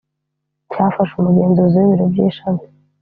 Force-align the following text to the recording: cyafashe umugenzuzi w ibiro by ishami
cyafashe 0.71 1.13
umugenzuzi 1.15 1.75
w 1.77 1.83
ibiro 1.85 2.05
by 2.11 2.17
ishami 2.27 2.63